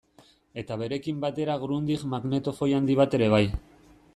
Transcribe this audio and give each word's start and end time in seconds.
Eta 0.61 0.77
berekin 0.81 1.19
batera 1.25 1.57
Grundig 1.65 2.07
magnetofoi 2.15 2.71
handi 2.79 2.99
bat 3.03 3.15
ere 3.19 3.29
bai. 3.37 3.45